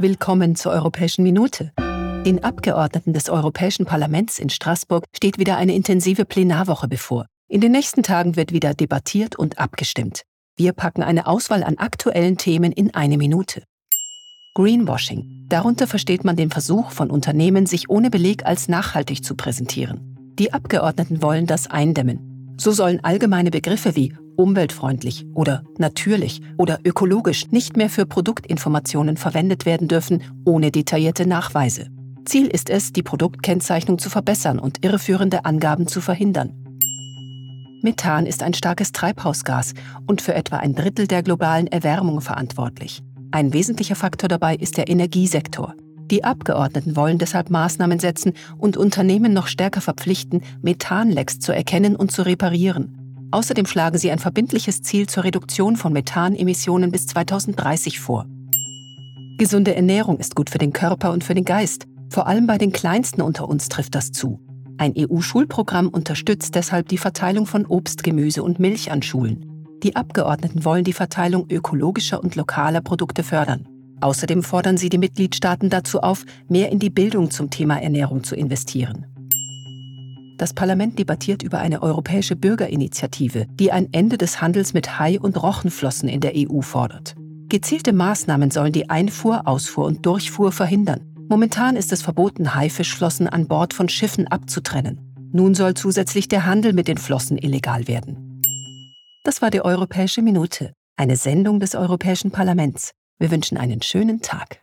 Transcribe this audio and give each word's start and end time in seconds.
Willkommen 0.00 0.54
zur 0.54 0.70
Europäischen 0.70 1.24
Minute. 1.24 1.72
Den 1.76 2.44
Abgeordneten 2.44 3.14
des 3.14 3.28
Europäischen 3.28 3.84
Parlaments 3.84 4.38
in 4.38 4.48
Straßburg 4.48 5.04
steht 5.12 5.38
wieder 5.38 5.56
eine 5.56 5.74
intensive 5.74 6.24
Plenarwoche 6.24 6.86
bevor. 6.86 7.26
In 7.48 7.60
den 7.60 7.72
nächsten 7.72 8.04
Tagen 8.04 8.36
wird 8.36 8.52
wieder 8.52 8.74
debattiert 8.74 9.34
und 9.34 9.58
abgestimmt. 9.58 10.22
Wir 10.56 10.72
packen 10.72 11.02
eine 11.02 11.26
Auswahl 11.26 11.64
an 11.64 11.78
aktuellen 11.78 12.38
Themen 12.38 12.70
in 12.70 12.94
eine 12.94 13.16
Minute. 13.16 13.64
Greenwashing. 14.54 15.46
Darunter 15.48 15.88
versteht 15.88 16.22
man 16.22 16.36
den 16.36 16.52
Versuch 16.52 16.92
von 16.92 17.10
Unternehmen, 17.10 17.66
sich 17.66 17.90
ohne 17.90 18.08
Beleg 18.08 18.46
als 18.46 18.68
nachhaltig 18.68 19.24
zu 19.24 19.34
präsentieren. 19.34 20.16
Die 20.38 20.52
Abgeordneten 20.52 21.22
wollen 21.22 21.46
das 21.46 21.66
eindämmen. 21.66 22.27
So 22.60 22.72
sollen 22.72 23.02
allgemeine 23.04 23.50
Begriffe 23.50 23.94
wie 23.94 24.12
umweltfreundlich 24.36 25.26
oder 25.34 25.62
natürlich 25.78 26.40
oder 26.56 26.80
ökologisch 26.84 27.50
nicht 27.50 27.76
mehr 27.76 27.88
für 27.88 28.04
Produktinformationen 28.04 29.16
verwendet 29.16 29.64
werden 29.64 29.88
dürfen, 29.88 30.22
ohne 30.44 30.70
detaillierte 30.70 31.26
Nachweise. 31.26 31.88
Ziel 32.24 32.46
ist 32.46 32.68
es, 32.68 32.92
die 32.92 33.02
Produktkennzeichnung 33.02 33.98
zu 33.98 34.10
verbessern 34.10 34.58
und 34.58 34.84
irreführende 34.84 35.44
Angaben 35.44 35.86
zu 35.86 36.00
verhindern. 36.00 36.52
Methan 37.82 38.26
ist 38.26 38.42
ein 38.42 38.54
starkes 38.54 38.92
Treibhausgas 38.92 39.72
und 40.06 40.20
für 40.20 40.34
etwa 40.34 40.56
ein 40.56 40.74
Drittel 40.74 41.06
der 41.06 41.22
globalen 41.22 41.68
Erwärmung 41.68 42.20
verantwortlich. 42.20 43.02
Ein 43.30 43.52
wesentlicher 43.52 43.94
Faktor 43.94 44.28
dabei 44.28 44.56
ist 44.56 44.76
der 44.76 44.88
Energiesektor. 44.88 45.74
Die 46.10 46.24
Abgeordneten 46.24 46.96
wollen 46.96 47.18
deshalb 47.18 47.50
Maßnahmen 47.50 47.98
setzen 47.98 48.32
und 48.56 48.78
Unternehmen 48.78 49.34
noch 49.34 49.46
stärker 49.46 49.82
verpflichten, 49.82 50.42
Methanlecks 50.62 51.38
zu 51.38 51.52
erkennen 51.52 51.96
und 51.96 52.12
zu 52.12 52.22
reparieren. 52.22 53.28
Außerdem 53.30 53.66
schlagen 53.66 53.98
sie 53.98 54.10
ein 54.10 54.18
verbindliches 54.18 54.80
Ziel 54.80 55.06
zur 55.06 55.24
Reduktion 55.24 55.76
von 55.76 55.92
Methanemissionen 55.92 56.90
bis 56.90 57.06
2030 57.08 58.00
vor. 58.00 58.24
Gesunde 59.38 59.74
Ernährung 59.74 60.18
ist 60.18 60.34
gut 60.34 60.48
für 60.48 60.58
den 60.58 60.72
Körper 60.72 61.12
und 61.12 61.24
für 61.24 61.34
den 61.34 61.44
Geist. 61.44 61.86
Vor 62.08 62.26
allem 62.26 62.46
bei 62.46 62.56
den 62.56 62.72
Kleinsten 62.72 63.20
unter 63.20 63.46
uns 63.46 63.68
trifft 63.68 63.94
das 63.94 64.10
zu. 64.10 64.40
Ein 64.78 64.94
EU-Schulprogramm 64.96 65.88
unterstützt 65.88 66.54
deshalb 66.54 66.88
die 66.88 66.98
Verteilung 66.98 67.44
von 67.44 67.66
Obst, 67.66 68.02
Gemüse 68.02 68.42
und 68.42 68.58
Milch 68.58 68.90
an 68.90 69.02
Schulen. 69.02 69.66
Die 69.82 69.94
Abgeordneten 69.94 70.64
wollen 70.64 70.84
die 70.84 70.92
Verteilung 70.94 71.46
ökologischer 71.50 72.22
und 72.22 72.34
lokaler 72.34 72.80
Produkte 72.80 73.22
fördern. 73.22 73.68
Außerdem 74.00 74.42
fordern 74.42 74.76
sie 74.76 74.88
die 74.88 74.98
Mitgliedstaaten 74.98 75.70
dazu 75.70 76.00
auf, 76.00 76.24
mehr 76.48 76.70
in 76.70 76.78
die 76.78 76.90
Bildung 76.90 77.30
zum 77.30 77.50
Thema 77.50 77.80
Ernährung 77.80 78.24
zu 78.24 78.36
investieren. 78.36 79.06
Das 80.38 80.54
Parlament 80.54 80.98
debattiert 80.98 81.42
über 81.42 81.58
eine 81.58 81.82
europäische 81.82 82.36
Bürgerinitiative, 82.36 83.46
die 83.50 83.72
ein 83.72 83.88
Ende 83.92 84.18
des 84.18 84.40
Handels 84.40 84.72
mit 84.72 84.98
Hai- 85.00 85.18
und 85.18 85.42
Rochenflossen 85.42 86.08
in 86.08 86.20
der 86.20 86.32
EU 86.36 86.60
fordert. 86.60 87.16
Gezielte 87.48 87.92
Maßnahmen 87.92 88.52
sollen 88.52 88.72
die 88.72 88.88
Einfuhr, 88.88 89.48
Ausfuhr 89.48 89.86
und 89.86 90.06
Durchfuhr 90.06 90.52
verhindern. 90.52 91.00
Momentan 91.28 91.74
ist 91.74 91.92
es 91.92 92.02
verboten, 92.02 92.54
Haifischflossen 92.54 93.26
an 93.26 93.48
Bord 93.48 93.74
von 93.74 93.88
Schiffen 93.88 94.28
abzutrennen. 94.28 95.00
Nun 95.32 95.54
soll 95.54 95.74
zusätzlich 95.74 96.28
der 96.28 96.46
Handel 96.46 96.72
mit 96.72 96.88
den 96.88 96.98
Flossen 96.98 97.36
illegal 97.36 97.88
werden. 97.88 98.40
Das 99.24 99.42
war 99.42 99.50
die 99.50 99.62
Europäische 99.62 100.22
Minute, 100.22 100.72
eine 100.96 101.16
Sendung 101.16 101.58
des 101.58 101.74
Europäischen 101.74 102.30
Parlaments. 102.30 102.92
Wir 103.18 103.32
wünschen 103.32 103.58
einen 103.58 103.82
schönen 103.82 104.22
Tag. 104.22 104.60